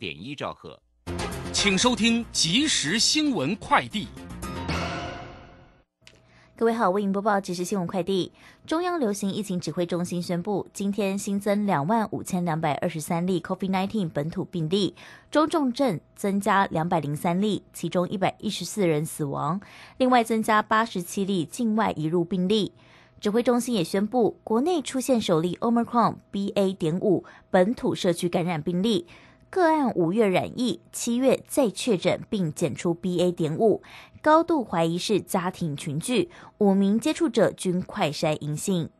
[0.00, 0.80] 点一兆赫。
[1.52, 4.08] 请收听即时新闻快递。
[6.56, 8.32] 各位好，为您播报即时新闻快递。
[8.66, 14.94] 中央流行疫情指挥中心宣布，今天新增两万五千两百二十三例 COVID-19 本土病例，
[15.30, 19.60] 中重症增加两百零三例，其中一百一十四人死亡，
[19.98, 22.72] 另外增加八十七例境外移入病例。
[23.20, 26.74] 指挥中心也宣布，国内出现首例 Omicron BA.
[26.74, 29.06] 点五本土社区感染病例。
[29.50, 33.32] 个案五月染疫，七月再确诊并检出 BA.
[33.32, 33.82] 点五，
[34.22, 38.90] 高度怀疑是家庭群聚，五名接触者均快筛阴性。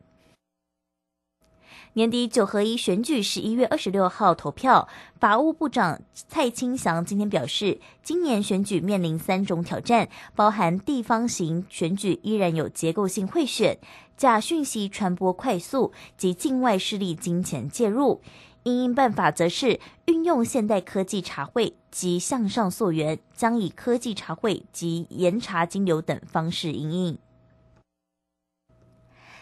[1.93, 4.89] 年底九合一选举十一月二十六号投票，
[5.21, 13.77] 法务部长蔡清祥今天表示，今年选举面临三种挑战，包含地方型选举依然有结构性贿选、
[14.17, 18.19] 假讯息传播快速及境外势力金钱介入。
[18.63, 27.17] 应应办法则是运用现代科技茶会及向上溯源，将以科技茶会及严查金流等方式应应。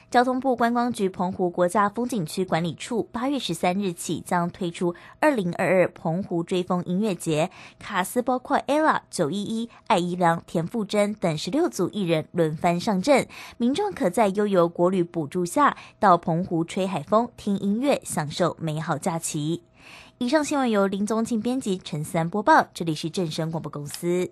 [0.10, 19.62] 交通部观光局澎湖国家风景区管理处八月十三日起将推出二零二二澎湖追风音乐节，卡司包括 ella、九一一、艾怡良、田馥甄等十六组艺人轮番上阵，民众可在悠游国旅补助下到澎湖吹海风、听音乐，享受美好假期。
[20.18, 24.32] 以上新闻由林宗庆编辑，陈思安播报，这里是正声广播公司。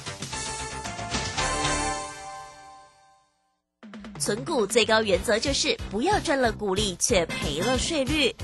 [4.21, 8.35] 存股最高原则就是不要赚了股利却赔了税率。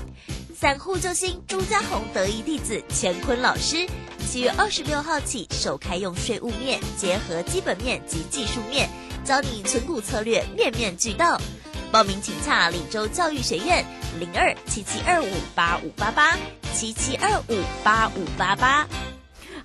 [0.56, 3.86] 散户救星朱家红得意弟子乾坤老师，
[4.28, 8.90] 七月二十六号起首开用税务面结合基本面及技术面，
[9.24, 11.40] 教你存股策略面面俱到。
[11.92, 13.84] 报名请洽领州教育学院
[14.18, 16.36] 零二七七二五八五八八
[16.74, 18.84] 七七二五八五八八。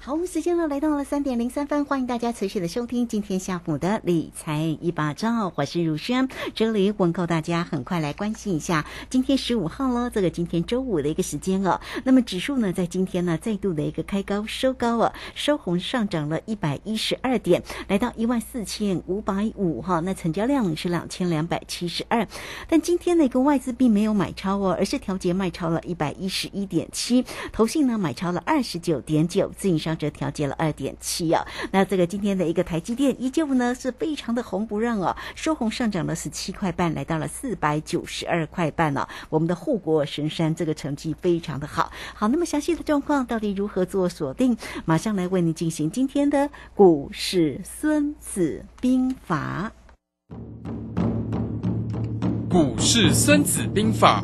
[0.06, 11.80] 好，时间呢来到了三点零三分，欢迎大家持续的收听今天下午的理财一把照，我是如轩，这里问候大家，很快来关心一下今天十五号了，这个今天周五的一个时间哦。
[12.03, 22.28] 那么指数呢在今天呢再度的一个开高收高啊，收红上涨了一百一十二点，来到一万四千五百五哈，那成交量是两千两百七十二，
[22.68, 29.93] 但今天的一个外资并没有买超哦，而是调节卖超了一百一十一点七，投信呢买超了二十九点九，自营商。
[29.96, 39.08] 这调节了二点七啊，那这个今天的一个台积电依旧呢是非常的红不让哦，收红上涨了十七块半，来到了四百九十二块半呢。
[39.30, 44.58] 我们的护国神山这个成绩非常的好，好，那么详细的状况到底如何做锁定？
[44.86, 49.72] 马上来为您进行今天的股市孙子兵法。
[52.50, 54.24] 股市孙子兵法。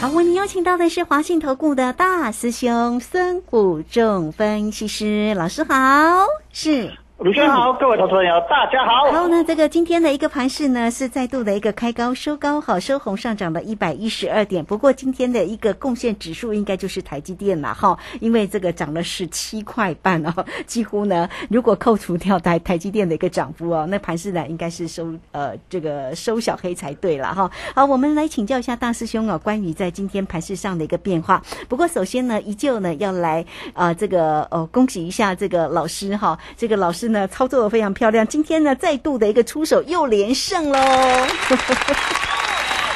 [0.00, 6.90] 好，为您邀请到的是华信投顾的大师兄孙谷仲分析师老师，好，是。
[7.22, 9.12] 卢轩好，各位投资朋友，大家好。
[9.12, 14.64] 好，那这个今天的一个盘势呢，是再度的一个开高收高，好收红上涨了一百一十二点。
[14.64, 20.32] 不过今天的一个贡献指数应该就是台积电了哈，因为这个涨了十七块半哦，
[20.66, 27.50] 几乎呢，如果扣除掉台台积电的一个涨幅哦，那盘势呢应该是收呃这个收小黑才对了哈。
[27.74, 31.42] 好，我们来请教一下大师兄啊，关于在今天盘势上的一个变化。
[31.68, 33.44] 不过首先呢，依旧呢要来
[33.74, 37.09] 啊这个呃恭喜一下这个老师哈，这个老师。
[37.10, 40.78] 那操作的非常漂亮，今天呢再度的一个出手又连胜喽。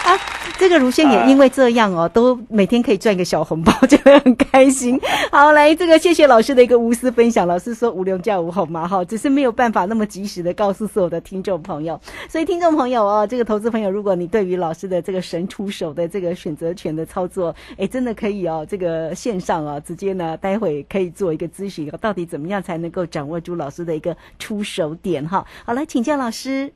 [0.05, 0.21] 啊，
[0.59, 5.01] 这个如轩也因为这样哦，都每天可以赚一个小红包，就会很开心。
[5.33, 7.49] 好，来这个谢谢老师的一个无私分享。
[7.49, 11.99] 老师说无量教无好嘛，哈，只是没有办法那么及时的告诉所有的听众朋友。
[12.29, 25.47] 所以听众朋友哦，这个投资朋友，如果你对于老师的这个神出手的这个选择权的操作，哎，真的可以哦，这个线上哦，直接呢，待会可以做一个咨询，到底怎么样才能够掌握住老师的一个出手点哈？
[25.65, 26.71] 好，来请教老师。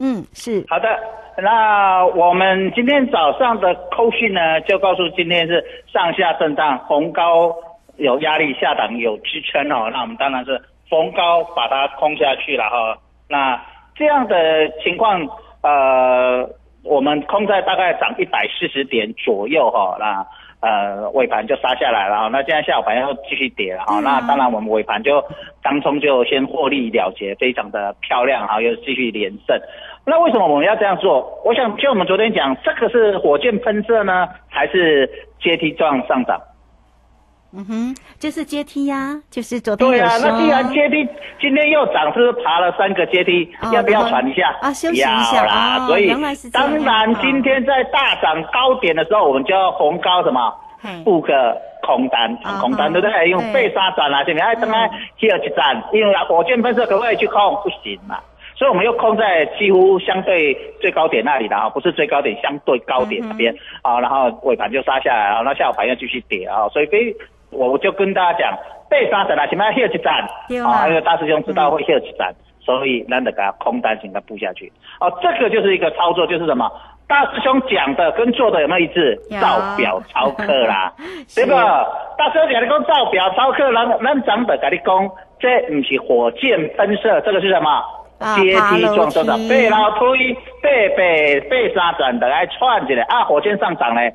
[0.00, 0.88] 嗯，是好的。
[1.40, 7.54] 那我们今天早上的扣讯呢，就告诉今天是上下震荡，逢高
[7.96, 9.88] 有压力，下档有支撑哦。
[9.92, 10.60] 那我们当然是
[10.90, 12.98] 逢高把它空下去了哈。
[13.28, 13.60] 那
[13.94, 15.28] 这样的情况，
[15.62, 16.48] 呃，
[16.82, 19.96] 我们空在大概涨一百四十点左右哈。
[20.00, 20.26] 那
[20.60, 24.00] 呃尾盘就杀下来了，那现在下午盘又继续跌了哈。
[24.00, 25.22] 那当然我们尾盘就
[25.62, 29.56] 当中就先获利了结，非常的漂亮哈，又继续连胜。
[30.08, 31.40] 那为什么我们要这样做？
[31.44, 35.08] 我想，就我们昨天讲，这个是火箭喷射呢，还是
[35.38, 36.40] 阶梯状上涨？
[37.52, 41.06] 嗯哼，就是阶梯呀，就是昨天对啊，那既然阶梯
[41.40, 44.54] 今天又涨，是爬了三个阶梯，要不要喘一下？
[44.60, 45.86] 啊，休息一下啦。
[45.86, 46.10] 所以
[46.52, 50.54] 当然，今天在大涨高点的时候，我们就要逢高什么？
[51.04, 53.28] 布个空单，空单对不对？
[53.28, 54.88] 用被杀转啊，现在等下
[55.18, 57.54] 第二站，因为火箭喷射可不可以去空？
[57.62, 58.18] 不行嘛。
[58.58, 67.14] 所以我们又空在几乎相对最高点那里的啊，不是最高点，相对高点那边啊，然后尾盘就杀下来，然后那下午盘又继续跌啊，所以非
[67.50, 68.58] 我就跟大家讲，
[68.90, 70.12] 被杀的啦，前面要休一站
[70.66, 76.68] 啊，因为大师兄知道会休一站，所以难得给他空单型的布下去哦，这个就是一个操作，就是什么？
[77.06, 79.16] 大师兄讲的跟做的有没有一致？
[79.40, 80.92] 照表操课啦，
[81.34, 81.52] 对不？
[82.18, 87.82] 大师兄讲的跟照表操课，咱咱长的跟你讲，这不是火箭喷射，这个是什么？
[88.36, 93.22] 阶梯状上涨，背老推背背背三转的来串起来啊！
[93.24, 94.12] 火箭上涨嘞，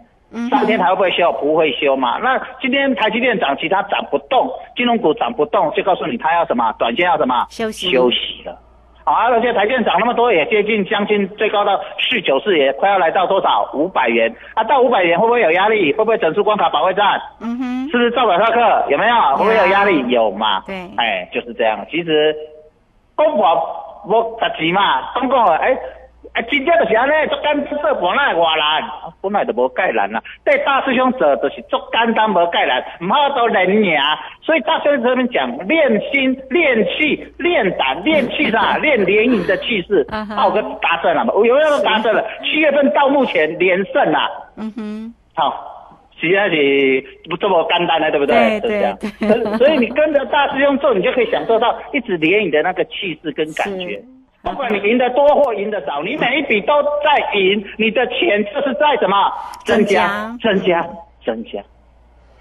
[0.49, 1.31] 三天还会不会修？
[1.33, 2.17] 不会修嘛？
[2.19, 6.73] 那今天台积电涨，其他涨不动，金融股涨不动，就告诉你它要什么？
[6.77, 7.45] 短线要什么？
[7.49, 8.59] 休息休息了。
[9.05, 13.69] 好，而且台积电涨那么多，也接近将近最高到四九四，也快要来到多少？
[13.73, 14.63] 五百元啊！
[14.63, 15.91] 到五百元会不会有压力？
[15.93, 17.21] 会不会整出关卡保卫战？
[17.41, 18.85] 嗯哼，是不是照表上课？
[18.89, 19.15] 有没有？
[19.35, 20.05] 会不会有压力？
[20.07, 20.61] 有嘛？
[20.65, 21.85] 对，哎，就是这样。
[21.89, 22.35] 其实
[23.15, 23.45] 功法。
[24.05, 25.77] 无值钱嘛，讲讲诶，诶，
[26.33, 28.89] 啊，真正就是安尼，做简单做本来偌难，
[29.21, 30.21] 本来就无介难啦。
[30.43, 33.95] 对大师兄做就是做简单无介难，唔好都人赢。
[34.41, 40.07] 所以大师兄这边讲练心、练气、练胆、练气啥，练连赢的气势。
[40.35, 42.23] 好个达成了嘛，我有没有达成了？
[42.43, 44.29] 七月份到目前连胜啦。
[44.57, 45.72] 嗯哼，好。
[46.23, 48.57] 实际上是不这么简单了，对不对？
[48.61, 48.79] 对
[49.19, 49.57] 对。
[49.57, 54.01] 所以你跟着大师兄做，你就可以享受到一直连你的那个气势跟感觉。
[54.41, 59.17] 不管你赢得多或赢得少，你每一笔都在赢，你的钱就是在什么
[59.65, 60.87] 增加、增加、
[61.25, 61.59] 增加。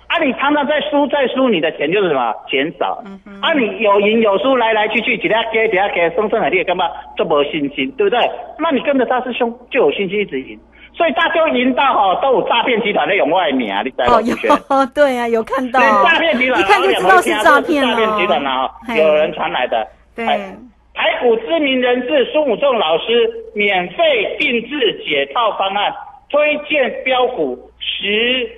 [0.07, 3.03] 啊，你常常在输，在输，你的钱就是什么减少。
[3.41, 8.31] 啊，你有赢有输，来来去去，几下给几下给，生生海力，干嘛这么信心，对不对？
[8.61, 10.57] 那你跟着大师兄就有信心一直赢。
[10.95, 19.89] 所以大家赢到哈都有诈骗集团的用外面啊，你在哦有对啊有看到，诈骗集团一看就知道是诈骗诈骗集团啊，有人传来的。
[20.15, 25.93] 对，台股知名人士孙武仲老师免费定制解套方案，
[26.31, 28.51] 推荐标股十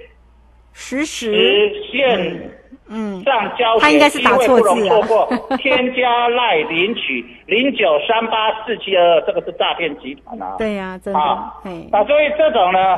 [0.73, 1.73] 实时。
[1.93, 2.51] 现。
[2.95, 10.55] 嗯，上交学机会不容错过，添加赖领取零九三八四七二二，这个是诈骗集团啊。
[10.57, 11.19] 对呀，真的。
[11.19, 11.53] 啊，
[12.07, 12.97] 所以这种呢，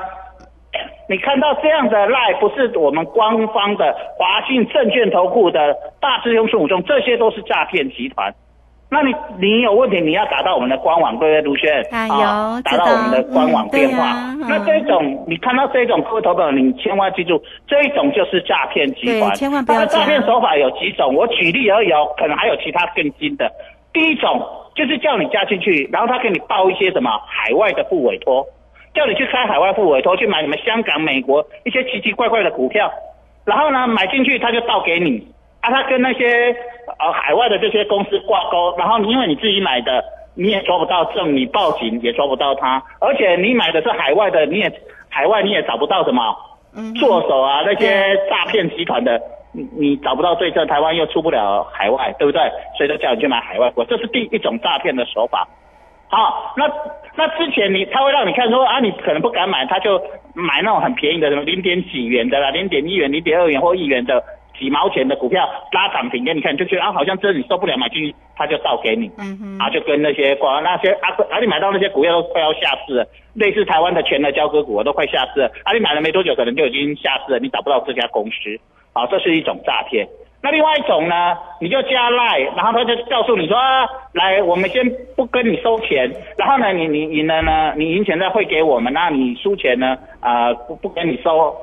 [1.09, 8.35] 你看到这样的赖，不是我们官方的华信证券投顾的大师兄孙武忠，这些都是诈骗集团。
[8.89, 11.83] 那你你有问题，你要打到我们的官网，对不对，卢轩？
[11.91, 14.15] 啊，打到我们的官网电话。
[14.49, 19.35] 那这种你看到这种磕头的，你千万记住，这一种就是诈骗集团。
[19.35, 23.51] 千万不要诈骗手法有几种，我举例而已哦，可能还有其他更精的。
[23.93, 24.41] 第一种
[24.77, 28.47] 就是叫你加进去，然后他给你报一些什么海外的副委托，
[28.95, 32.89] 叫你去开海外副委托，去买什么香港、美国一些奇奇怪怪的股票，
[33.45, 35.27] 然后呢买进去他就倒给你。
[35.67, 36.55] 啊，他跟那些
[37.01, 40.05] 呃海外的这些公司挂钩，然后因为你自己买的，
[40.37, 44.73] 你也抓不到证，你报警也抓不到他，而且你买的是海外的，你也
[45.09, 46.23] 海外你也找不到什么
[46.77, 49.21] 嗯做手啊，那些诈骗集团的，
[49.53, 52.41] 你你找不到对证，台湾又出不了海外，对不对？
[52.77, 55.49] 所以就叫你去买海外股，这是第一种诈骗的手法。
[56.09, 56.71] 好，那
[57.17, 60.01] 那之前你他会让你看说啊，你可能不敢买，他就
[60.33, 64.23] 买那种很便宜的，什么零点几元的啦，零点一元、零点二元或一元的。
[64.59, 69.11] 几毛钱的股票拉涨停给你看，就觉得啊好像真的你受不了买进去，他就倒给你，
[69.59, 78.59] 啊就跟那些广那些啊啊你买到那些股票都快要下市了，类似台湾的全的交割股都快下市了，啊你买了没多久可能就已经下市了，你找不到这家公司，
[78.93, 80.07] 啊这是一种诈骗。
[80.43, 83.57] 那另外一种呢，你就加赖，然后他就告诉你说，
[84.13, 86.09] 来我们先不跟你收钱，
[86.39, 89.97] 然后呢你你赢了呢，你赢钱再汇给我们，那你输钱呢？
[90.21, 91.57] 啊不不跟你收。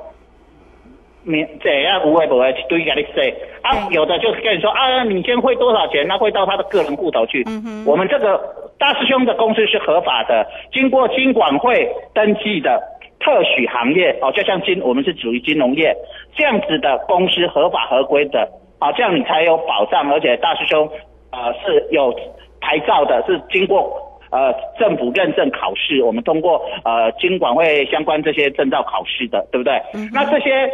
[1.26, 3.22] 你怎样不会不会堆给你说
[3.62, 3.88] 啊？
[3.90, 6.06] 有的就是跟你说啊，你先汇多少钱？
[6.06, 7.42] 那汇到他的个人户头去。
[7.46, 7.84] 嗯哼。
[7.86, 8.38] 我们这个
[8.78, 12.78] 大师兄的公司是合法的，经过金管会登记的
[13.20, 15.96] 特许行业哦，就像金，我们是属于金融业
[16.36, 18.46] 这样子的公司，合法合规的
[18.78, 20.12] 啊，这样你才有保障。
[20.12, 20.86] 而且大师兄
[21.32, 22.14] 呃是有
[22.60, 23.98] 牌照的，是经过
[24.30, 29.72] 呃政府认证考试，我们通过呃金管会相关这些证照考试的，对不对？
[29.94, 30.10] 嗯。
[30.12, 30.70] 那这些。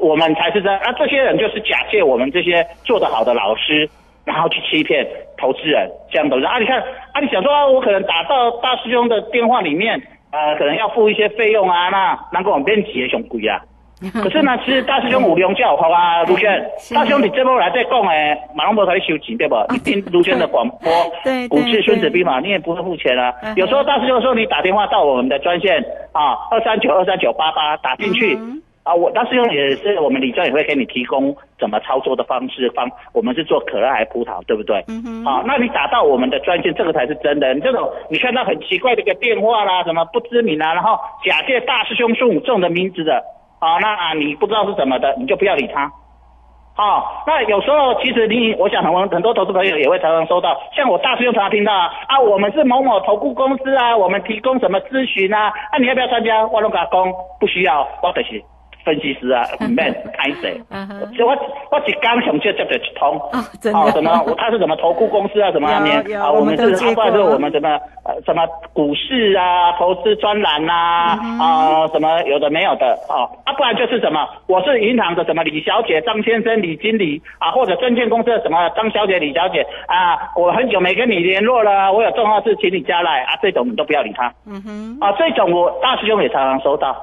[0.00, 3.88] 我们才是真，那这些人就是假借我们这些做得好的老师，
[4.24, 6.80] 然后去欺骗投资人，这样的人啊，你看
[7.12, 10.00] 啊，你想说，我可能打到大师兄的电话里面，
[10.32, 13.60] 呃，可能要付一些费用啊，那难怪我们编辑也熊贵啊。
[14.22, 16.64] 可是呢，其实大师兄有良教好啊，卢轩，
[16.94, 19.56] 大师兄你这波来再讲诶，马龙博才收钱对不？
[19.74, 20.92] 你听卢轩的广播，
[21.24, 23.34] 对股市孙子兵法，你也不会付钱啊。
[23.56, 28.38] 有时候大师兄说你打电话到我们的专线啊，二三九二三九八八打进去。
[28.88, 34.82] 啊，我当时用也是我们理专也会给你提供怎么操作的方式方，我们是做可乐还葡萄，对不对？
[34.88, 35.24] 嗯哼。
[35.26, 37.52] 啊，那你打到我们的专线，这个才是真的。
[37.52, 43.22] 你这种你看到很奇怪的一个电话啦，什么不知名啊，然后假借大师兄孙武仲的名字的，
[43.58, 45.92] 啊，那你不知道是什么的，你就不要理他。
[46.74, 56.46] 好，那有时候其实你，我想很多很多投资朋友也会常常收到，像我大师兄常常听到啊，啊，我们是某某投顾公司啊，我们提供什么咨询啊，啊，你要不要参加？
[56.46, 58.42] 我拢甲讲不需要，我就是。
[58.88, 60.58] 分析师啊，唔免开谁？
[61.14, 61.36] 就我
[61.70, 63.20] 我只刚想就接着一通，
[63.74, 64.34] 哦，什么？
[64.38, 65.52] 他是什么投顾公司啊？
[65.52, 65.84] 什么啊？
[66.24, 67.68] 啊，我们是或者是我们什么
[68.06, 70.72] 呃什么股市啊，投资专栏呐，
[71.38, 74.26] 啊，什么有的没有的哦，啊，不然就是什么？
[74.46, 84.32] 我是银行的什么李小姐、张先生、李经理啊，或者证券公司的什么张小姐、李小姐啊，我很久没跟你联络了，我有重要事请你加来啊，这种你都不要理他。
[84.46, 86.96] 嗯哼，啊，这种我大师兄也常常收到。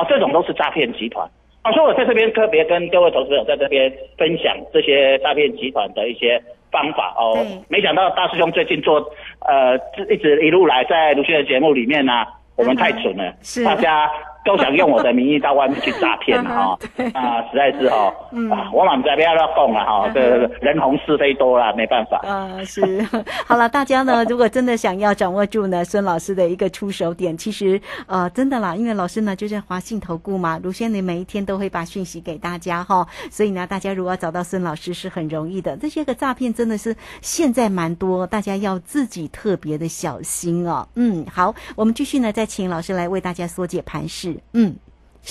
[0.00, 1.28] 啊，这种都是诈骗集团。
[1.62, 7.36] 啊，所以我在这边特别跟各位投资者在这边分享这些诈骗集团的一些方法哦。
[7.68, 8.98] 没想到大师兄最近做，
[9.40, 9.76] 呃，
[10.08, 12.24] 一直一路来在卢迅的节目里面呢，
[12.56, 14.10] 我们太蠢了，大家。
[14.44, 16.78] 都想用我的名义到外面去诈骗 哈
[17.14, 18.12] 啊，实在是哈
[18.50, 20.20] 啊，我满在不要乱讲了哈，这
[20.60, 22.64] 人红是非多了，没办法啊。
[22.64, 23.06] 是
[23.46, 35.76] 好了，大家呢， 如果真的想要掌握住呢孙老师的一个出手点，其实呃真的啦，因为老师呢就是华信投顾嘛，卢先你每一天都会把讯息给大家哈，所以呢，大家如果要找到孙老师是很容易的。
[35.76, 40.86] 这些个诈骗真的是现在蛮多，大家要自己特别的小心哦。
[40.94, 44.39] 嗯，好，我们继续呢，再请老师来为大家缩解盘势。
[44.54, 44.74] 嗯，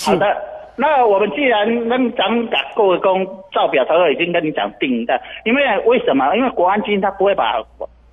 [0.05, 0.37] 好的。
[0.75, 6.33] 那我们既然跟咱们讲各位公造表，他说已经跟你讲定的，因为为什么？
[6.37, 7.61] 因为国安基金他不会把，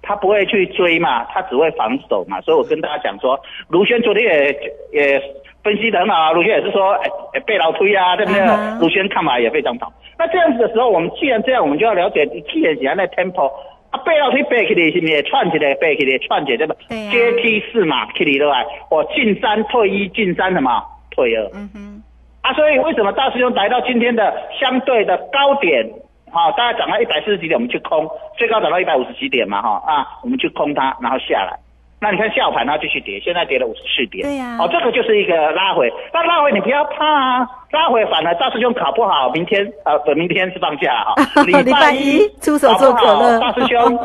[0.02, 2.40] 他不会去追嘛，他只会防守嘛。
[2.40, 3.38] 所以我跟大家讲说，
[3.68, 5.22] 卢轩昨天也也
[5.62, 6.94] 分析的很好，卢轩也是说，
[7.32, 8.40] 哎，被老推啊，对不对？
[8.80, 9.92] 卢轩看法也非常好。
[10.18, 13.52] 那这样子的时候，我们既然这样，我们就要了解既然讲的 tempo。
[13.90, 16.74] 啊，背楼梯背起来是不是串起来背起来串起来对吧？
[16.88, 21.44] 阶梯式嘛，起来来，我进三退一，进三什么退二？
[21.54, 22.02] 嗯哼。
[22.42, 25.88] 啊，所以为什么大师兄来到今天的相对的高点？
[26.30, 31.58] 好，大概涨到一百四十几点，我们去空，最高涨到一百五十几点嘛，哈啊，我们去空它，然后下来。
[32.06, 34.22] 那你看下午盘它继续跌，现在跌了五十四点。
[34.22, 34.56] 对呀。
[34.60, 41.14] 哦，这个就是一个拉回，那拉回你不要怕啊，拉回反而大师兄考不好，明天呃，不，明天是放假哈。
[41.42, 43.40] 礼拜一出手做可乐。
[43.40, 43.98] 大师兄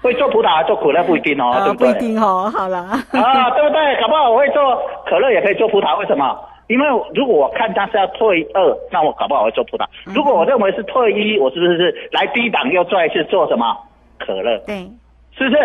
[0.00, 1.92] 会做葡萄做可乐不一定哦， 对不对？
[1.92, 2.78] 不一定哦，好了。
[2.78, 4.00] 啊，对不对？
[4.00, 6.34] 搞不好我会做可乐，也可以做葡萄，为什么？
[6.68, 9.84] 因为如果我看它是要退二，那我搞不好会做葡萄。
[10.06, 13.76] 如果我认为是退一，我是不是来低档又再一次做什么
[14.18, 14.56] 可乐？
[14.64, 14.88] 对。
[15.36, 15.62] 是不是？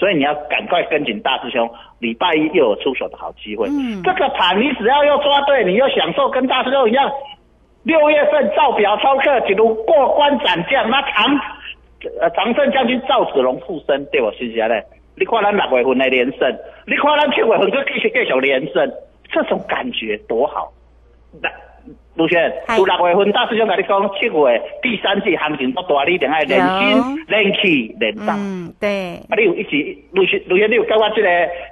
[0.00, 3.68] 所以你要赶快跟紧大师兄，礼拜一又有出手的好机会。
[3.68, 7.12] 嗯，这个盘你只要又抓对，你又享受跟大师兄一样，
[7.82, 11.38] 六月份造表超客，比如过关斩将，那长
[12.18, 14.82] 呃长胜将军赵子龙附身，对我是不是嘞？
[15.16, 16.50] 你看咱六月份的连胜，
[16.86, 18.90] 你看咱七月份就继续继续连胜，
[19.30, 20.72] 这种感觉多好。
[21.42, 21.50] 那。
[22.16, 28.36] 卢轩，有六月份大师兄跟你讲，七月第三季行情都大，你一定爱连心、连气、连涨。
[28.38, 29.14] 嗯，对。
[29.30, 31.28] 啊，你有一起，卢轩，卢轩，你有跟我这个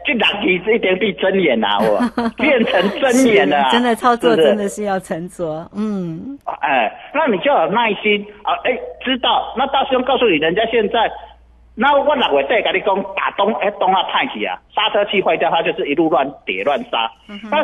[0.06, 11.10] 这两题一定必睁眼啊， 我变成睁眼了，真的操作真的是要沉着，嗯，哎，那你就有耐心啊，哎，知道，那大师兄告诉你，人家现在，
[11.74, 17.10] 那我六月底跟你讲，打东哎东啊太起啊，刹车器坏掉，它就是一路乱跌乱刹，
[17.50, 17.62] 那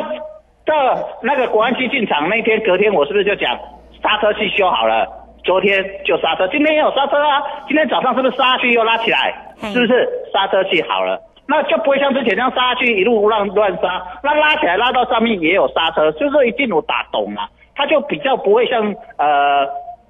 [0.65, 3.57] 到那个国安区进场那天，隔天我是不是就讲
[4.01, 5.07] 刹车器修好了？
[5.43, 7.39] 昨天就刹车，今天也有刹车啊！
[7.67, 9.31] 今天早上是不是刹去又拉起来？
[9.61, 11.21] 是不是刹车器好了？
[11.47, 18.81] 那就不会像之前那样刹去一路乱乱刹，那拉起来拉到上面也有刹车，就是一进入打懂啊，它就比较不会像
[19.17, 19.67] 呃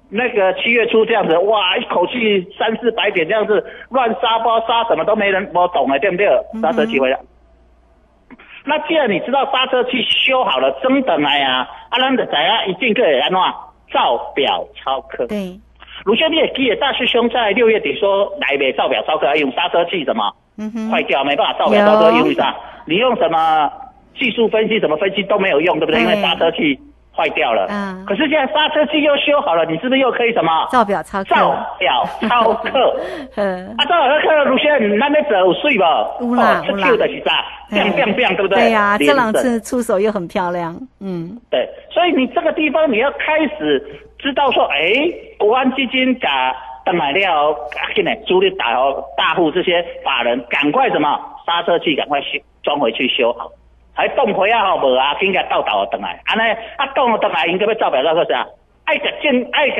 [0.08, 6.26] 那个七月初这样子，哇，一口气三四百点这样子乱刹，包刹什么都没人摸懂了，对不对？
[6.62, 7.18] 刹车器回来。
[8.66, 13.38] 那既然你知道刹车器修好了，真的来啊，阿兰的仔啊，一进去安怎？
[13.92, 15.56] 造表超客，对，
[16.04, 22.54] 卢兄弟也记得大师兄在六月底说来没造表超客，用刹车器什么，嗯哼，坏掉没办法造表超客，因为啥？
[22.84, 23.70] 你用什么
[24.18, 26.00] 技术分析，什么分析都没有用，对不对？
[26.00, 26.78] 因为刹车器
[27.16, 27.66] 坏掉了。
[27.70, 28.04] 嗯。
[28.04, 30.68] 可是现在刹车器又修好了，你是不是又可以什么？
[30.70, 31.34] 造表超客。
[31.34, 32.96] 造表超客。
[33.36, 33.74] 嗯。
[33.78, 36.26] 啊，造表超客，卢兄，那边走水不？
[36.26, 36.90] 乌啦乌啦。
[36.96, 37.44] 的是啥？
[37.70, 38.60] 变变变，对不对？
[38.60, 40.76] 对呀，这两次出手又很漂亮。
[41.00, 41.40] 嗯。
[41.50, 41.68] 对。
[41.90, 43.82] 所以你这个地方你要开始
[44.18, 44.92] 知道说，哎，
[45.38, 46.54] 国安基金把
[46.84, 53.50] 等买料，啊，现在主力大户大户这些法人，赶快什么刹车器赶快修装回去修好，
[53.96, 58.46] 还动回啊好无啊，应该倒倒啊等来，安尼啊动了等来应该要照表照个啥？
[58.84, 59.76] 爱个建爱个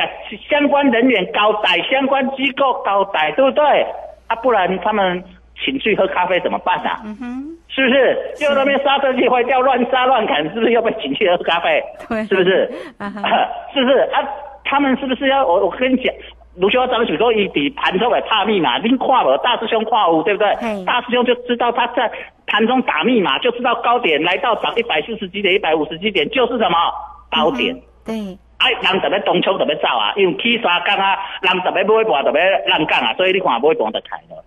[0.49, 3.87] 相关人员交代，相关机构交代，对不对？
[4.27, 5.23] 啊，不然他们
[5.65, 7.01] 请去喝咖啡怎么办啊？
[7.05, 7.53] 嗯哼。
[7.69, 8.33] 是不是？
[8.37, 11.83] 就那边刹车器坏掉，乱刹乱砍，是不是要被请去喝咖啡？
[12.09, 12.73] 对，是不是？
[12.99, 13.13] 啊
[13.75, 14.23] 是不是啊？
[14.65, 15.67] 他们是不是要我？
[15.67, 16.15] 我跟你讲，
[16.57, 20.85] 卢修张许多一笔盘中来怕密码，您跨我大师兄跨我，对不对？
[20.85, 22.11] 大师兄就知道他在
[22.47, 26.77] 盘中打密码，就知道高点来到涨一百四十几点、一百五十几点就是什么
[27.31, 27.75] 高点。
[28.05, 28.39] 对。
[28.59, 34.43] 哎，人特别东冲特别走啊，因为起沙杠啊，人特别不会盘特别浪杠啊，所以你看不会盘得开了。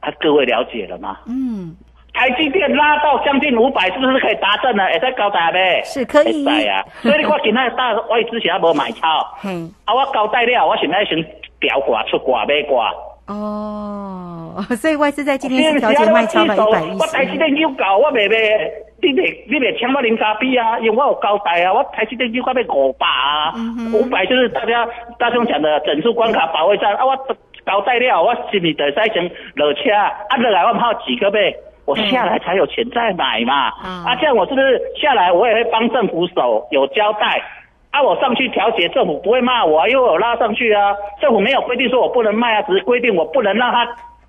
[0.00, 1.18] 啊，各位了解了吗？
[1.26, 1.74] 嗯。
[2.18, 4.84] 台积电拉到将近五百，是不是可以达阵呢？
[4.86, 5.80] 会在高台呗？
[5.84, 6.44] 是可以。
[6.66, 9.06] 啊，所以你看今仔大外资现在无买超。
[9.44, 9.70] 嗯。
[9.84, 11.16] 啊，我交代了，我现在先
[11.60, 12.92] 调挂出挂买挂。
[13.28, 20.76] 哦，所以外资在今天是调节卖超了一百一我台积电又搞，我未未，你未你未抢我零沙币啊？
[20.80, 23.54] 因为我有交代啊，我台积电就快被五百啊。
[23.94, 24.84] 五百就是大家
[25.20, 27.06] 大众讲的整数关卡保卫战啊！
[27.06, 27.16] 我
[27.64, 30.36] 交代了，我是不是得先落车啊？
[30.38, 31.54] 落来我跑几个呗？
[31.88, 33.68] 我下来才有钱再买嘛，
[34.04, 37.42] 啊，这样我是不是下来我也会帮政府守有交代？
[37.90, 43.88] 啊，我上去调解，政府不会骂我，因为我拉上去啊，政府没有规定说我不能卖啊，只是规定我不能让它。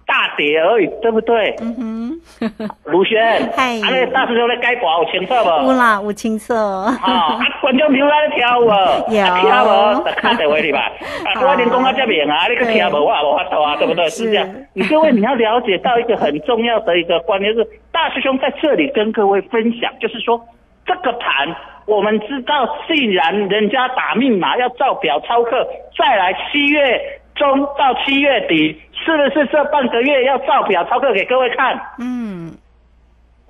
[0.09, 1.55] 大跌而已，对不对？
[1.61, 3.21] 嗯哼，卢轩，
[3.55, 5.67] 嗨，啊，那大师兄在该播有清楚不？
[5.69, 6.51] 有啦，有清楚。
[6.51, 8.65] 啊，观众朋友在跳舞，
[9.13, 10.91] 有跳舞，在看电话里吧？
[11.29, 14.09] 啊，我连讲到这边啊，你个跳舞我也无法度啊，对不对？
[14.09, 14.49] 是这样。
[14.73, 20.41] 你各位你要了解到一个很重要的一个观念是，大师兄在这里跟各位分享，就是说
[20.87, 28.79] 这个盘，我们知道，既然人家打密码要照表操课，再来七月中到七月底。
[29.01, 31.73] 是不是这半个月要造表操课给各位看？
[31.99, 32.51] 嗯，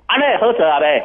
[0.06, 0.78] 安内何者啊？
[0.78, 1.04] 呗，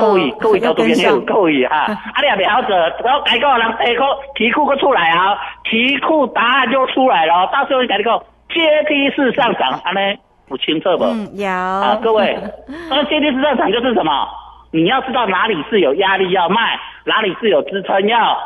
[0.00, 8.18] 各位各位交通朋友，各位哈，啊你也未好者，然后改个人题库题库个出来啊，题库答案就出来了，到时候改一个
[8.52, 10.18] 阶梯式上涨，安内
[10.48, 11.04] 不清楚不？
[11.04, 12.36] 嗯，有啊，各位，
[12.90, 14.28] 那阶梯式上涨就是什么？
[14.72, 18.36] 你要知道哪里是有压力要卖，哪里是有支撑要。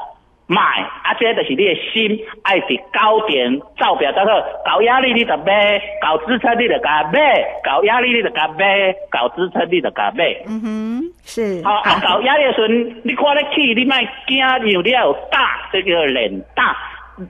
[0.51, 0.61] 买，
[1.05, 7.21] 啊，这就是你的心，爱伫高点造表，之后搞压力你就买，搞支撑你就加买，
[7.63, 10.25] 搞压力你就加买，搞支撑你就加买。
[10.49, 11.63] 嗯哼，是。
[11.63, 14.39] 好，啊，搞压力的时阵，你看咧起，你卖惊
[14.71, 16.75] 有了大，这叫连大。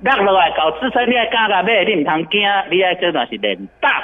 [0.05, 4.01] 落落来搞支撑你爱加加买，你唔通惊，你爱这段是连大，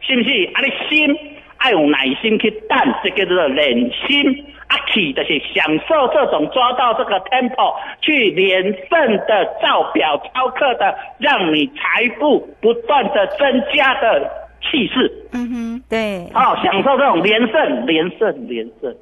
[0.00, 0.50] 是不是？
[0.54, 1.16] 啊，你心
[1.58, 3.72] 爱用耐心去等，这叫做练
[4.08, 4.46] 心。
[4.68, 14.30] 阿起就是享受这种抓到这个 tempo 去连胜的造表超课的，让你财富不断的增加的
[14.62, 15.12] 气势。
[15.32, 16.24] 嗯哼，对。
[16.34, 18.94] 哦，享受这种连胜、连胜、连胜。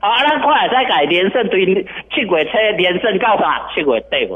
[0.00, 1.64] 好，咱快再改连胜对
[2.12, 3.68] 七月车连胜到啥？
[3.74, 4.34] 七月底不？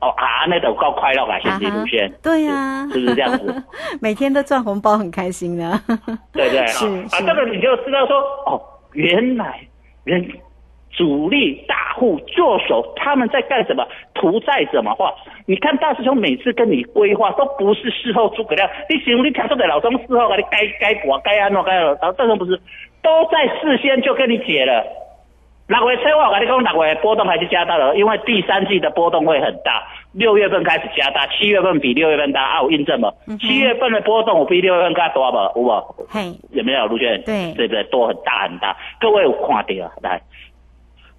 [0.00, 2.08] 哦啊，那都够快乐啊，先进路线。
[2.22, 3.62] 对呀，是不是这样子？
[4.00, 5.80] 每天都赚红包，很开心的。
[6.32, 8.16] 对对， 是啊，这个你就知道说
[8.46, 8.62] 哦。
[8.98, 9.60] 原来
[10.02, 10.28] 人
[10.90, 13.86] 主力大户做手，他们在干什么？
[14.12, 15.14] 图在怎么画？
[15.46, 18.68] 你看大师兄每次跟你规划，都不是事后诸葛亮。
[18.90, 22.60] 你行你挑出的老中事后，你该该补该安诺该安诺，大师兄不是
[23.00, 24.84] 都在事先就跟你解了。
[25.68, 29.86] 六月七我跟你讲，六月波动还是加大了，因为第三季的波动会很大。
[30.12, 33.12] 六月份开始加大，七月份比六月份大，啊，有印证吗？
[33.38, 35.52] 七月份的波动我比六月份更多吧？
[35.54, 35.68] 有无？
[36.08, 37.22] 嘿，有没有卢轩？
[37.22, 37.84] 对，对不对？
[37.84, 38.74] 多很大很大。
[38.98, 40.22] 各位有看到来？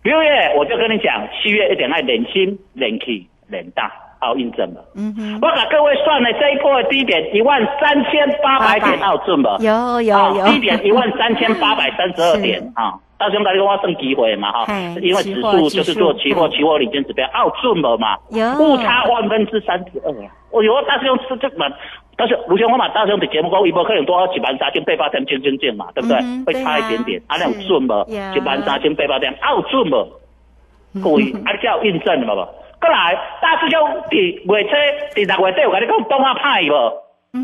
[0.02, 3.92] 六月我就跟你讲，七月一定爱连心连气连大，
[4.24, 4.82] 有印证吗？
[4.96, 5.40] 嗯哼。
[5.44, 9.58] 我给各位算了这一波的低点一万三千八百点，有准吗？
[9.60, 10.48] 有有有。
[10.48, 12.98] 低点一万三千八百三十二点 啊。
[13.20, 14.66] 大兄，大家讲我剩机会嘛哈，
[15.02, 18.18] 因为指数就是做期货，期货领先指标，啊，准了嘛，
[18.58, 20.12] 误差万分之三十二。
[20.52, 21.70] 哦哟，大兄是这么，
[22.16, 26.18] 但是卢兄我嘛，大兄的节目讲一波可能多几万三千八百点进进进嘛，对不对？
[26.48, 28.06] 会差一点点，啊，那有准无？
[28.10, 30.08] 一万三千八百点，啊，有准无？
[31.04, 32.42] 各位，啊，叫印证嘛不？
[32.80, 33.80] 过来，大师兄
[34.10, 34.70] 伫月初、
[35.14, 36.74] 伫六月底有跟你讲东亚派无？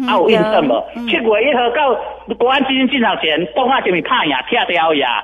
[0.08, 0.84] 啊，有印证无？
[1.06, 5.22] 七月一号到国安基金进场前，东亚就咪派呀，跳掉呀。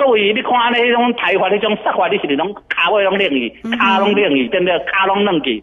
[0.00, 5.62] 各位，你看那种台法、那种杀法，你是拢卡位拢冷去，卡拢冷去，真的卡拢冷去。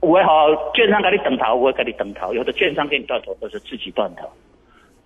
[0.00, 4.26] 有诶吼，券商给你等头，我会给你等头；有的券商给你断头，都是自己断头。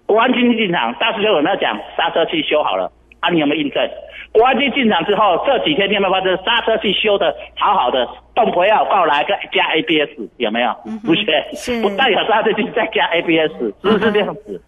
[0.06, 2.92] 国安基金进场，大师兄有没有讲刹车器修好了？
[3.18, 3.82] 啊，你有没有印证？
[4.30, 8.06] 国安基金进场之后，这几天你有没有发现刹车器修的好好的？
[8.36, 10.72] 动不要告来个加 ABS 有没有？
[11.04, 14.62] 不是，不带有刹车器再加 ABS，是不是这样子？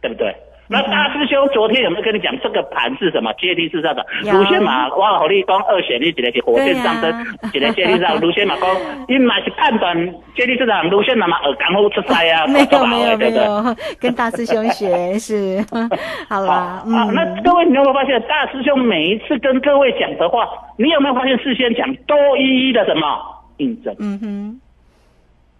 [0.00, 0.34] 对不对？
[0.72, 3.32] 那大师兄昨天有没有跟你讲这个盘是什么？
[3.32, 7.12] 阶梯式上涨，卢先马哇，好利光二选一，几个是火箭上升，
[7.52, 8.70] 几个阶梯上， 卢先马光，
[9.08, 9.96] 你买是判断
[10.36, 15.58] 阶梯市场，卢先马嘛耳刚好出塞啊， 没有没有没有，跟大师兄学是，
[16.30, 20.46] 好啦，好，那各位你有没有发现，大师兄每一次跟各位讲的话，
[20.78, 23.18] 你有没有发现事先讲都一一的什么
[23.56, 23.92] 印证？
[23.98, 24.60] 嗯哼，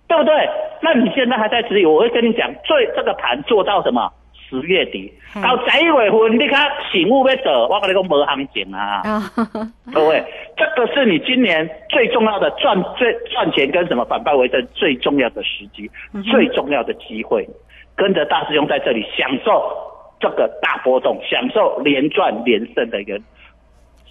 [0.07, 0.33] 对不对？
[0.83, 4.09] 那你现在还在质疑，我会跟你讲，最这个盘做到什么？
[4.51, 5.11] 十月底。
[5.41, 9.01] 到十一月份，你看醒悟要走，我跟你讲没行情啊！
[9.95, 10.21] 各位，
[10.57, 15.89] 这个是你今年最重要的赚最赚钱跟什么反败为胜最重要的时机，
[16.31, 17.49] 最重要的机会，
[17.95, 19.73] 跟着大师兄在这里享受
[20.19, 23.21] 这个大波动，享受连赚连胜的一个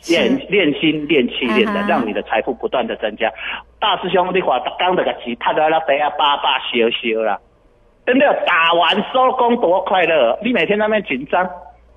[0.08, 3.30] 练练心练气练的，让你的财富不断的增加。
[3.78, 7.38] 大师兄，你话刚那个钱，他都要等下八八烧烧啦。
[8.06, 10.38] 真的打完收工多快乐！
[10.44, 11.48] 你每天那边紧张，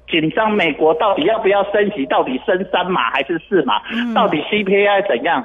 [0.09, 2.05] 紧张美国到底要不要升级？
[2.07, 3.81] 到底升三码还是四码？
[4.15, 5.43] 到底 CPI 怎样？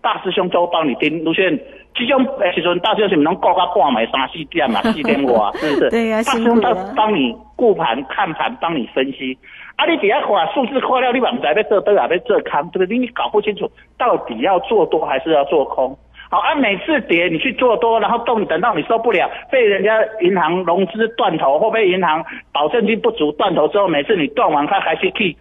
[0.00, 1.22] 大师兄都帮你盯。
[1.24, 1.58] 卢轩，
[1.96, 4.80] 其中诶，时阵大师兄能顾到半暝三四点嘛？
[4.92, 5.90] 四点五啊，是不是？
[5.90, 9.36] 对呀，大师兄都帮你顾盘、看盘，帮你分析。
[9.76, 12.98] 啊，你底下看数字看了，你嘛唔知要做多啊，要做空，对不对？
[12.98, 15.96] 你搞不清楚到底要做多还是要做空。
[16.30, 25.34] 好，啊，每次跌你去做多，然后动等到你受不了，被人家银行融资断头，或被银行保证金不足断头之后，每次你断完，它还是去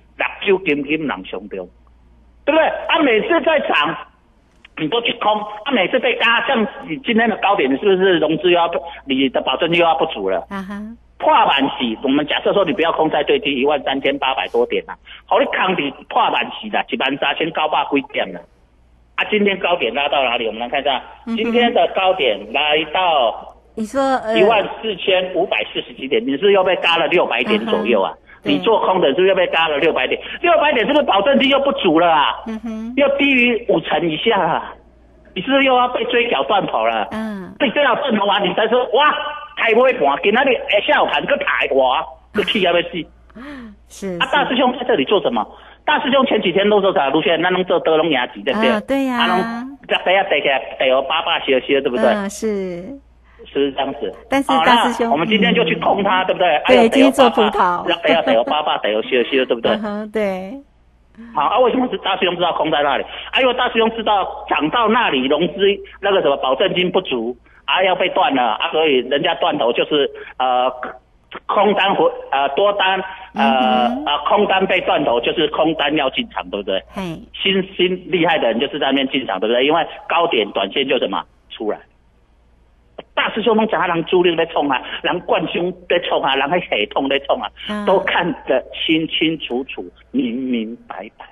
[0.44, 1.68] 六手金金囊熊中，
[2.46, 2.66] 对不对？
[2.66, 3.98] 啊，每次在涨，
[4.78, 8.72] 你都去空，啊，每次被嘎，像你今天的高点，你是不是融资又要
[9.06, 10.40] 你的保证金又要不足了？
[10.50, 10.82] 啊哈，
[11.18, 14.96] 破板洗，我们假设说你不要空在最低一万三千八百多点啊，
[15.26, 18.40] 好，你扛底破板洗的，一万三千九百几点了。
[18.40, 18.57] 啊，
[19.26, 20.48] 今天高点拉到哪里？
[20.48, 21.02] 我们来看一下，
[21.36, 24.02] 今天的高点来到你说
[24.36, 28.14] 一万四千五百四十几点，你是又被嘎了六百点左右啊？
[28.44, 30.20] 你做空的是不是又被嘎了六百点？
[30.42, 32.36] 六百点是不是保证金又不足了啊？
[32.48, 34.74] 嗯哼，又低于五成以下啊？
[35.36, 37.08] 你是不是又要被追缴断头了？
[37.12, 39.14] 嗯，被追缴断头完，你才说哇，
[39.58, 42.90] 抬不会盘，给那里下午盘个抬哇，个气要被死。
[43.90, 45.46] 是啊，大师兄在这里做什么？
[45.88, 47.10] 大师兄前几天都说啥？
[47.10, 48.82] 卢轩，那能做德隆牙级对不对？
[48.82, 49.16] 对呀。
[49.18, 52.06] 啊，能在底下得起来得有八八些些，对不对？
[52.08, 52.84] 嗯，是。
[53.46, 54.14] 是这样子？
[54.30, 56.62] 但是大师兄，我们今天就去空它，对不对？
[56.68, 57.88] 对，今天做葡萄。
[57.88, 59.72] 要得要得有八八得有些些，对不对？
[59.82, 60.52] 嗯，对。
[61.34, 63.04] 好啊，为什么是大师兄知道空在那里？
[63.32, 65.54] 啊，因为大师兄知道涨到那里融资
[66.02, 70.70] 那个什么保证金不足啊，要被断了啊，所以人家断头就是呃。
[71.46, 73.00] 空单回呃多单
[73.34, 76.82] 呃呃空单被断头，就是空单要进场，对不对？
[77.34, 79.66] 新新厉害的人就是在那边进场，对不对？
[79.66, 81.80] 因为高点短线就什么出来。
[83.14, 87.50] 大师兄们讲，人主力在冲啊，人冠军在冲啊，人还系统在冲啊，
[87.86, 91.26] 都看得清清楚楚、明明白白。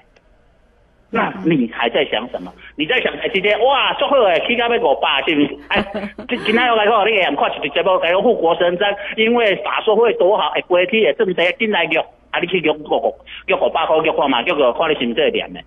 [1.15, 2.51] 那你还在想什么？
[2.75, 3.57] 你在想台积电？
[3.63, 5.57] 哇，做好诶，起价要五百，是不是？
[5.69, 5.81] 哎，
[6.27, 13.15] 今 今天我来讲，你也看一个节目，讲护国神山，因为法说会多好，哎，过去也这么多进来个，啊，啊，你去约五
[13.47, 15.61] 约五百块约看嘛，约个看你是毋是会黏的？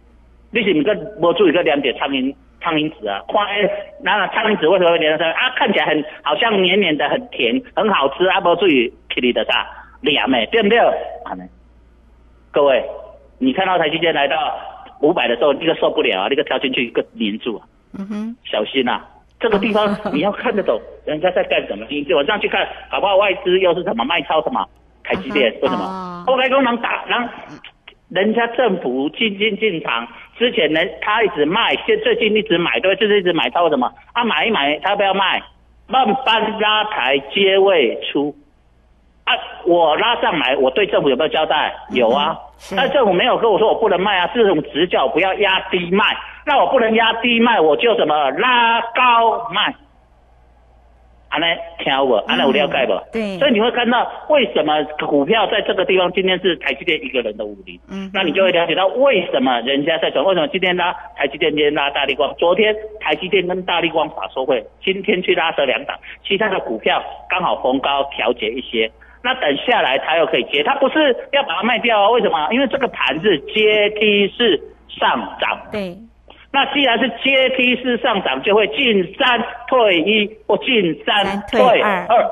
[0.51, 3.23] 你是毋是无注意个黏着苍蝇苍蝇子啊？
[3.33, 3.71] 看诶，
[4.03, 5.31] 那苍蝇子为什么会黏上？
[5.33, 9.67] 啊，看起来很好像黏黏的，很甜，很好吃啊，无注意去你的啥
[10.03, 10.79] 黏的，对不对？
[10.79, 11.33] 啊，
[12.51, 12.85] 各位，
[13.39, 14.37] 你看到台积电来到
[15.01, 17.67] 五百的时候，那个受不了啊，那个跳进去一个黏住啊，
[17.99, 19.01] 嗯哼，小心呐。
[19.41, 23.17] 这个地方你要看得懂人家在干什么，你往上去看，好不好？
[23.17, 24.67] 外资又是什么卖超什么？
[25.05, 26.25] 台积电为什么？
[26.27, 27.33] 后来功能打，然后
[28.11, 33.93] 人家政府进进进场之前呢，他一直卖，现最近一直买，对，就是一直买超什么？
[34.13, 35.41] 啊，买一买，他不要卖，
[35.87, 38.35] 慢慢拉抬接位出。
[39.29, 39.37] 啊，
[39.67, 41.75] 我拉上来，我对政府有没有交代？
[41.91, 42.35] 有啊，
[42.75, 46.05] 但政府没有跟我说我不能卖啊，这种直叫不要压低卖。
[46.47, 49.75] 那我不能压低卖，我就什么拉高卖。
[51.29, 51.45] 安尼
[51.85, 53.13] 听我，安尼有了解不？
[53.13, 53.39] 对。
[53.39, 57.79] 所以你会看到为什么股票在这个地方今天是台积电一个人的武林。
[57.91, 58.11] 嗯。
[58.15, 68.91] 那你就会了解到为什么人家在转，为什么今天拉台积电，今天拉大力光，昨天台积电跟大力光法收会，今天去拉这两档，其他的股票刚好逢高调节一些。
[69.23, 72.11] 那等下来它又可以接，它不是要把它卖掉啊？
[72.11, 72.49] 为什么？
[72.53, 75.61] 因为这个盘是阶梯式上涨。
[75.73, 75.97] 对。
[76.51, 82.31] 那既然是阶梯式上涨，就会进三退一或进三退二，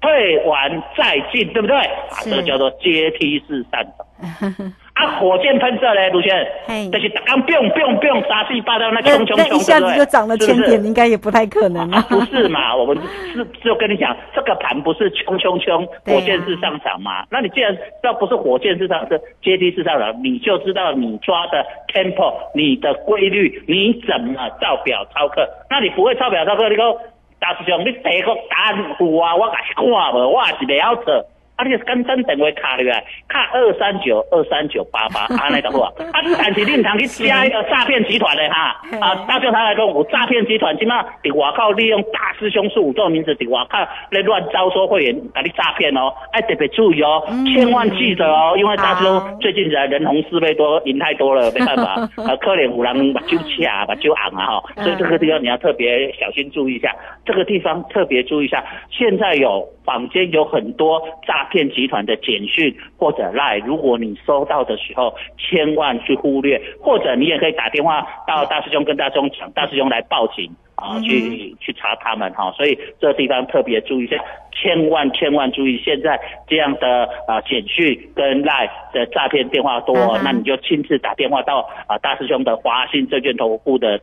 [0.00, 1.76] 退完再进，对不对？
[1.78, 4.74] 啊，这个叫做阶梯式上涨。
[4.96, 6.30] 啊，火箭喷射嘞，卢先
[6.66, 12.00] 生，就是刚 biang biang biang 杀气八道，那冲冲冲，一下子就涨了千点，应该也不太可能啊。
[12.08, 12.72] 不是嘛？
[12.74, 12.96] 我们
[13.34, 17.26] 是就跟你讲，这个盘不是冲冲冲，火箭式上涨嘛？
[17.30, 25.46] 那你既然这不是火箭式上，是阶梯式上涨，你就知道你抓的 tempo，你的规律，你怎么照表操课？
[25.68, 26.90] 那你不会照表操课，你讲
[27.38, 29.90] 大师兄，你第一个答案我啊，我看无，
[30.32, 31.22] 我也是了解。
[31.56, 35.92] 啊，你跟真电话卡入来，卡二三九二三九八八， 安尼就好啊。
[36.12, 38.76] 啊，但是你唔通去加一个诈骗集团的哈。
[39.00, 43.78] 啊，大舅他来讲，有诈骗集团，起码伫外口利用大师兄是五种名字伫外口
[44.10, 46.12] 来乱招收会员，给你诈骗哦。
[46.32, 52.08] 哎，特别注意哦，千万记得哦，因为大师兄最近人人红是非多，赢太多了，没办法。
[52.16, 54.62] 呃， 可怜五郎把酒掐，把酒昂啊哈。
[54.84, 58.62] 所以这个地方你要特别小心注意一下，这个地方特别注意一下。
[58.90, 61.46] 现在有坊间有很多诈。
[61.48, 72.50] 骗集团的简讯或者赖，如果你收到的时候，千万去忽略，或者你也可以打电话到大师兄跟大师兄讲，大师兄来报警啊，去去查他们哈。
[72.56, 74.16] 所以这地方特别注意一下，
[74.50, 79.94] 千万千万注意，现在这样的啊简讯跟赖的诈骗电话多，
[80.24, 84.00] 那你就亲自打电话到啊大师兄的华信证券投顾的。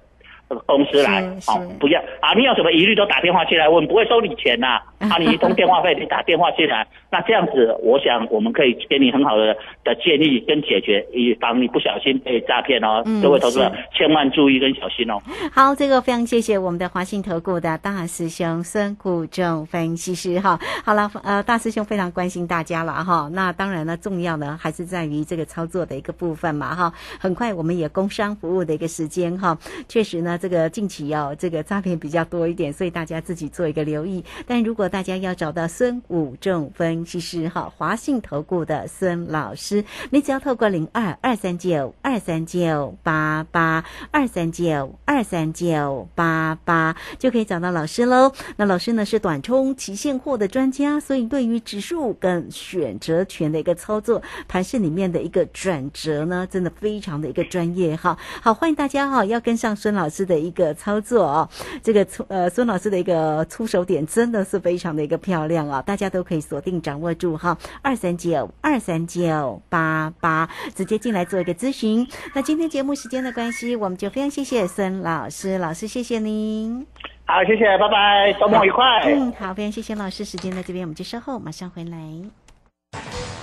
[0.65, 2.33] 公司来，好，不要啊！
[2.35, 4.79] 你有什么疑虑都打电话进来问，不会收你钱呐。
[5.03, 9.53] 啊，你一通电话费，你打电话进来，那这样子，我想我们可以给你很好的
[9.83, 13.03] 的建议跟解决，以防你不小心被诈骗哦。
[13.21, 15.17] 各位投资者千万注意跟小心哦。
[15.51, 20.57] 好，这个非常谢谢我们的华信投顾的大师兄孙谷正分析师哈。
[20.85, 23.27] 好了，呃，大师兄非常关心大家了哈。
[23.33, 26.93] 那当然呢，重要呢还是在于这个操作的一个部分嘛哈。
[27.19, 29.57] 很快我们也工商服务的一个时间哈，
[29.89, 30.32] 确实呢。
[30.37, 34.23] 这个近期要这个诈骗比较多一点，所以大家自己做一个留意。
[34.45, 48.31] 但如果大家要找到孙武正分析师哈，华信投顾的孙老师，你只要透过零二二三九二三九八八二三九二三九八八就可以找到老师喽。
[48.57, 58.17] 那老师呢是短冲期现货的专家，所以对于指数跟选择权的一个操作，盘市里面的一个转折呢，真的非常的一个专业哈。
[58.41, 60.33] 好，欢迎大家哈，要跟上孙老师的。
[60.33, 61.47] 的一个操作哦，
[61.83, 72.07] 这个出呃孙老师的一个出手点真的是非常的一个漂亮啊，大家都可以锁定掌握住哈，二三九二三九八八，直接进来做一个咨询。
[72.33, 76.83] 那今天节目时间的关系，我们就非常谢谢孙老师，老师谢谢您。
[77.27, 78.83] 好，谢谢，拜拜，周末愉快。
[79.05, 83.42] 嗯，好，非常谢谢老师，时间在这边，我们就稍后马上回来。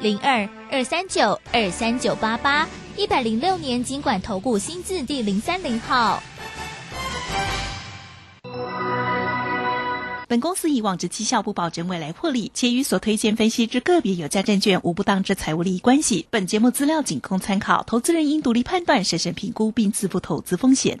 [0.00, 0.48] 零二。
[0.70, 6.22] 二三九二三九八八一百零六年尽管投顾新字第零三零号。
[10.28, 16.26] 本公司以往之绩效不保证未来获利，且与所推荐分析之个别有价证券无不当之财务利益关系。
[16.28, 21.00] 本节目资料仅供参考，投资人应独立判断、审慎评估并自负投资风险。